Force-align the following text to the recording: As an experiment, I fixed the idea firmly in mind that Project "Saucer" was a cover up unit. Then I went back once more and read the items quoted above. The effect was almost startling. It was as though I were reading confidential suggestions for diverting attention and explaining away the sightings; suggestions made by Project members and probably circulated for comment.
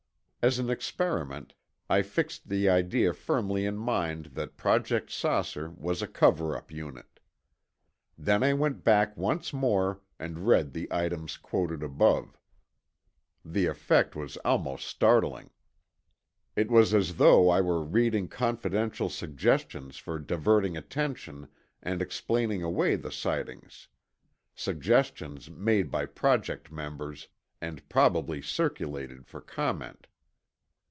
As 0.43 0.57
an 0.57 0.71
experiment, 0.71 1.53
I 1.87 2.01
fixed 2.01 2.49
the 2.49 2.67
idea 2.67 3.13
firmly 3.13 3.63
in 3.67 3.77
mind 3.77 4.31
that 4.33 4.57
Project 4.57 5.11
"Saucer" 5.11 5.69
was 5.77 6.01
a 6.01 6.07
cover 6.07 6.57
up 6.57 6.71
unit. 6.71 7.19
Then 8.17 8.41
I 8.41 8.55
went 8.55 8.83
back 8.83 9.15
once 9.15 9.53
more 9.53 10.01
and 10.17 10.47
read 10.47 10.73
the 10.73 10.87
items 10.89 11.37
quoted 11.37 11.83
above. 11.83 12.39
The 13.45 13.67
effect 13.67 14.15
was 14.15 14.35
almost 14.37 14.85
startling. 14.87 15.51
It 16.55 16.71
was 16.71 16.91
as 16.95 17.17
though 17.17 17.51
I 17.51 17.61
were 17.61 17.83
reading 17.83 18.27
confidential 18.27 19.09
suggestions 19.11 19.97
for 19.97 20.17
diverting 20.17 20.75
attention 20.75 21.49
and 21.83 22.01
explaining 22.01 22.63
away 22.63 22.95
the 22.95 23.11
sightings; 23.11 23.89
suggestions 24.55 25.51
made 25.51 25.91
by 25.91 26.07
Project 26.07 26.71
members 26.71 27.27
and 27.61 27.87
probably 27.87 28.41
circulated 28.41 29.27
for 29.27 29.39
comment. 29.39 30.07